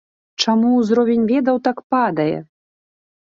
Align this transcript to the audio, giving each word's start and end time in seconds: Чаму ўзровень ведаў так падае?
Чаму 0.43 0.69
ўзровень 0.77 1.27
ведаў 1.33 1.59
так 1.69 1.77
падае? 1.97 2.35